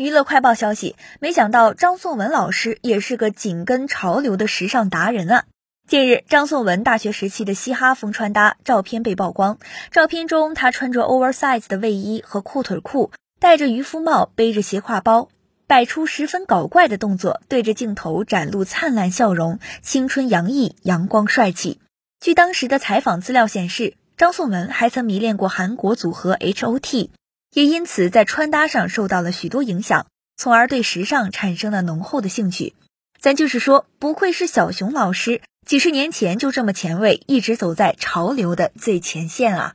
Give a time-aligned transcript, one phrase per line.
[0.00, 5.44] 娱乐快报消息，没想到张颂文老师也是个紧跟潮流的时尚达人啊！
[5.86, 9.58] 近日，张颂文大学时期的嘻哈风穿搭照片被曝光，
[9.90, 15.28] 照片中他穿着 oversize 的卫衣和裤腿裤，戴着渔夫帽，背着斜挎包，
[15.66, 21.78] 摆出十分搞怪的动作，对着镜头展露灿烂笑容，青春洋溢，阳光帅气。
[22.22, 27.10] 据当时的采访资料显示，张颂文还曾迷恋过韩国组合 H.O.T。
[27.52, 30.06] 也因此在穿搭上受到了许多影响，
[30.36, 32.74] 从而对时尚产生了浓厚的兴趣。
[33.18, 39.74] 咱就是说，不愧是小熊老师，几十年前就这么前卫，一直走在潮流的最前线啊！